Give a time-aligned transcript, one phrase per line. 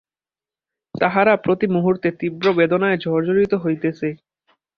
[0.95, 4.07] তাহারা প্রতি মুহূর্তে তীব্র বেদনায় জর্জরিত হইতেছে।